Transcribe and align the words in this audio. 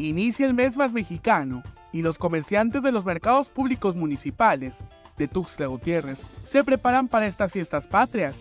Inicia 0.00 0.46
el 0.46 0.54
mes 0.54 0.78
más 0.78 0.94
mexicano 0.94 1.62
y 1.92 2.00
los 2.00 2.16
comerciantes 2.16 2.82
de 2.82 2.90
los 2.90 3.04
mercados 3.04 3.50
públicos 3.50 3.96
municipales 3.96 4.76
de 5.18 5.28
Tuxtla 5.28 5.66
Gutiérrez 5.66 6.24
se 6.42 6.64
preparan 6.64 7.06
para 7.06 7.26
estas 7.26 7.52
fiestas 7.52 7.86
patrias. 7.86 8.36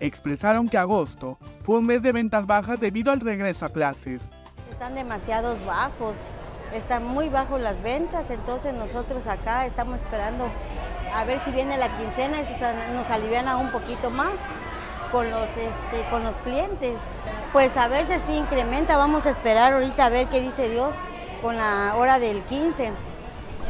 Expresaron 0.00 0.68
que 0.68 0.78
agosto 0.78 1.38
fue 1.62 1.78
un 1.78 1.86
mes 1.86 2.02
de 2.02 2.10
ventas 2.10 2.44
bajas 2.44 2.80
debido 2.80 3.12
al 3.12 3.20
regreso 3.20 3.64
a 3.66 3.68
clases. 3.68 4.30
Están 4.72 4.96
demasiados 4.96 5.64
bajos, 5.64 6.16
están 6.74 7.06
muy 7.06 7.28
bajos 7.28 7.60
las 7.60 7.80
ventas, 7.84 8.28
entonces 8.28 8.74
nosotros 8.74 9.24
acá 9.28 9.64
estamos 9.64 10.00
esperando 10.00 10.50
a 11.14 11.24
ver 11.24 11.38
si 11.44 11.52
viene 11.52 11.78
la 11.78 11.96
quincena 11.96 12.38
y 12.40 12.94
nos 12.96 13.08
alivian 13.10 13.46
un 13.56 13.70
poquito 13.70 14.10
más 14.10 14.32
con 15.12 15.30
los, 15.30 15.48
este, 15.50 16.08
con 16.10 16.24
los 16.24 16.36
clientes. 16.36 17.00
Pues 17.52 17.76
a 17.76 17.88
veces 17.88 18.20
sí 18.26 18.34
incrementa, 18.34 18.96
vamos 18.96 19.26
a 19.26 19.30
esperar 19.30 19.72
ahorita 19.72 20.06
a 20.06 20.08
ver 20.08 20.26
qué 20.28 20.40
dice 20.40 20.68
Dios 20.68 20.94
con 21.42 21.56
la 21.56 21.94
hora 21.96 22.18
del 22.18 22.42
15. 22.42 22.90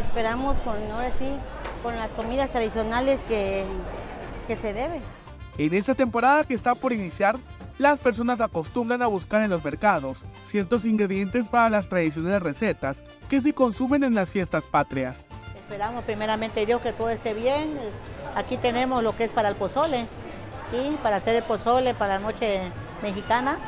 Esperamos 0.06 0.56
con, 0.58 0.76
ahora 0.90 1.10
sí, 1.18 1.36
con 1.82 1.96
las 1.96 2.12
comidas 2.12 2.50
tradicionales 2.50 3.20
que, 3.28 3.64
que 4.46 4.56
se 4.56 4.72
debe. 4.72 5.00
En 5.58 5.72
esta 5.72 5.94
temporada 5.94 6.44
que 6.44 6.54
está 6.54 6.74
por 6.74 6.92
iniciar, 6.92 7.38
las 7.78 7.98
personas 7.98 8.40
acostumbran 8.40 9.02
a 9.02 9.06
buscar 9.06 9.42
en 9.42 9.50
los 9.50 9.62
mercados 9.62 10.24
ciertos 10.44 10.84
ingredientes 10.84 11.48
para 11.48 11.68
las 11.68 11.88
tradicionales 11.88 12.42
recetas 12.42 13.02
que 13.28 13.40
se 13.40 13.52
consumen 13.52 14.04
en 14.04 14.14
las 14.14 14.30
fiestas 14.30 14.66
patrias. 14.66 15.26
Esperamos 15.56 16.04
primeramente 16.04 16.64
Dios 16.64 16.80
que 16.80 16.92
todo 16.92 17.10
esté 17.10 17.34
bien. 17.34 17.76
Aquí 18.34 18.56
tenemos 18.56 19.02
lo 19.02 19.16
que 19.16 19.24
es 19.24 19.30
para 19.30 19.48
el 19.48 19.56
pozole, 19.56 20.06
y 20.72 20.96
para 20.96 21.16
hacer 21.16 21.36
el 21.36 21.42
pozole 21.42 21.94
para 21.94 22.14
la 22.14 22.20
noche 22.20 22.60
mexicana, 23.02 23.58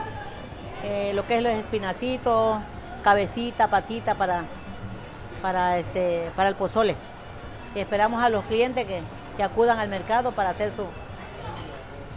eh, 0.84 1.12
lo 1.15 1.27
que 1.27 1.38
es 1.38 1.43
los 1.43 1.52
espinacitos, 1.52 2.59
cabecita, 3.02 3.69
patita 3.69 4.15
para, 4.15 4.45
para, 5.43 5.79
este, 5.79 6.30
para 6.37 6.48
el 6.48 6.55
pozole. 6.55 6.97
Y 7.74 7.80
esperamos 7.80 8.23
a 8.23 8.29
los 8.29 8.45
clientes 8.45 8.87
que, 8.87 9.02
que 9.37 9.43
acudan 9.43 9.79
al 9.79 9.88
mercado 9.88 10.32
para 10.32 10.51
hacer 10.51 10.73
su, 10.74 10.85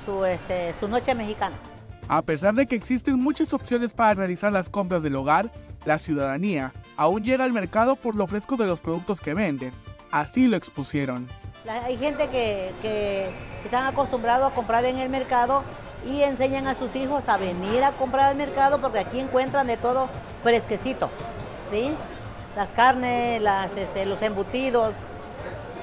su, 0.06 0.26
este, 0.26 0.74
su 0.80 0.88
noche 0.88 1.14
mexicana. 1.14 1.56
A 2.08 2.22
pesar 2.22 2.54
de 2.54 2.66
que 2.66 2.76
existen 2.76 3.20
muchas 3.20 3.54
opciones 3.54 3.94
para 3.94 4.14
realizar 4.14 4.52
las 4.52 4.70
compras 4.70 5.04
del 5.04 5.16
hogar, 5.16 5.52
la 5.86 5.98
ciudadanía 5.98 6.74
aún 6.98 7.24
llega 7.24 7.44
al 7.44 7.54
mercado 7.54 7.96
por 7.96 8.16
lo 8.16 8.28
fresco 8.28 8.58
de 8.58 8.68
los 8.68 8.82
productos 8.82 9.22
que 9.22 9.34
venden. 9.34 9.72
Así 10.12 10.48
lo 10.48 10.58
expusieron. 10.58 11.28
Hay 11.86 11.98
gente 11.98 12.28
que, 12.30 12.72
que 12.82 13.30
están 13.66 13.86
acostumbrados 13.86 14.52
a 14.52 14.56
comprar 14.56 14.86
en 14.86 14.98
el 14.98 15.09
mercado 15.09 15.64
y 16.06 16.23
enseñan 16.23 16.67
a 16.67 16.76
sus 16.76 16.95
hijos 16.95 17.23
a 17.28 17.38
venir 17.38 17.84
a 17.84 17.92
comprar 17.92 18.30
al 18.30 18.36
mercado 18.36 18.80
porque 18.80 19.00
aquí 19.00 19.20
encuentran 19.20 19.68
de 19.68 19.78
todo 19.78 20.09
fresquecito, 20.42 21.09
¿sí? 21.72 21.94
Las 22.56 22.70
carnes, 22.72 23.42
este, 23.76 24.06
los 24.06 24.22
embutidos, 24.22 24.94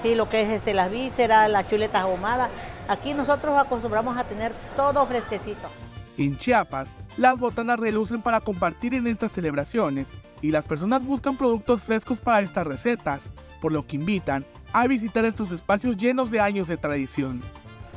¿sí? 0.03 0.15
Lo 0.15 0.29
que 0.29 0.43
es 0.43 0.51
este, 0.51 0.75
las 0.75 0.91
vísceras, 0.91 1.51
las 1.51 1.69
chuletas 1.69 2.03
ahumadas. 2.03 2.51
Aquí 2.89 3.15
nosotros 3.15 3.59
acostumbramos 3.59 4.17
a 4.17 4.25
tener 4.25 4.53
todo 4.77 5.07
fresquecito. 5.07 5.69
En 6.17 6.37
Chiapas, 6.37 6.91
las 7.17 7.39
botanas 7.39 7.79
relucen 7.79 8.23
para 8.23 8.41
compartir 8.41 8.95
en 8.95 9.07
estas 9.07 9.31
celebraciones 9.31 10.07
y 10.43 10.51
las 10.51 10.65
personas 10.65 11.05
buscan 11.05 11.37
productos 11.37 11.83
frescos 11.83 12.19
para 12.19 12.41
estas 12.41 12.67
recetas, 12.67 13.33
por 13.61 13.73
lo 13.73 13.87
que 13.87 13.97
invitan 13.97 14.45
a 14.73 14.87
visitar 14.87 15.25
estos 15.25 15.53
espacios 15.53 15.97
llenos 15.97 16.31
de 16.31 16.41
años 16.41 16.69
de 16.69 16.77
tradición. 16.77 17.41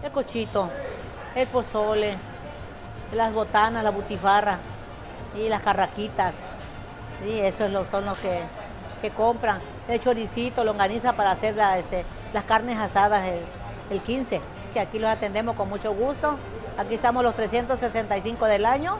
El 0.03 0.11
cochito, 0.11 0.67
el 1.35 1.47
pozole, 1.47 2.15
las 3.13 3.31
botanas, 3.31 3.83
la 3.83 3.91
butifarra 3.91 4.57
y 5.37 5.47
las 5.47 5.61
carraquitas. 5.61 6.33
Sí, 7.21 7.39
eso 7.39 7.65
es 7.65 7.71
lo, 7.71 7.85
son 7.85 8.05
los 8.05 8.17
que, 8.17 8.41
compran. 9.11 9.59
El 9.87 9.99
choricito, 9.99 10.63
longaniza 10.63 11.13
para 11.13 11.31
hacer 11.31 11.55
este, 11.77 12.03
las 12.33 12.43
carnes 12.45 12.79
asadas 12.79 13.27
el, 13.27 13.41
el 13.91 14.01
15. 14.01 14.41
Que 14.73 14.79
aquí 14.79 14.97
los 14.97 15.09
atendemos 15.09 15.55
con 15.55 15.69
mucho 15.69 15.93
gusto. 15.93 16.35
Aquí 16.79 16.95
estamos 16.95 17.23
los 17.23 17.35
365 17.35 18.45
del 18.45 18.65
año, 18.65 18.97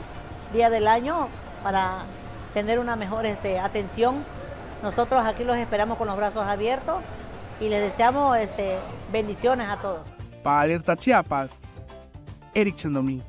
día 0.52 0.70
del 0.70 0.86
año, 0.86 1.28
para 1.64 2.02
tener 2.54 2.78
una 2.78 2.94
mejor 2.94 3.26
este, 3.26 3.58
atención. 3.58 4.24
Nosotros 4.84 5.24
aquí 5.26 5.42
los 5.42 5.56
esperamos 5.56 5.98
con 5.98 6.06
los 6.06 6.16
brazos 6.16 6.46
abiertos 6.46 6.98
y 7.60 7.68
les 7.68 7.80
deseamos 7.80 8.36
este, 8.38 8.78
bendiciones 9.10 9.68
a 9.68 9.78
todos. 9.78 10.21
Para 10.42 10.62
Alerta 10.62 10.96
Chiapas, 10.96 11.74
Eric 12.54 12.76
Chandomí. 12.76 13.22